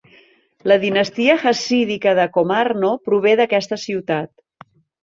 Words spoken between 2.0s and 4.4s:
de Komárno prové d'aquesta ciutat.